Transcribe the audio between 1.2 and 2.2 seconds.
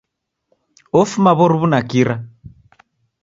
w'oruw'u na kira.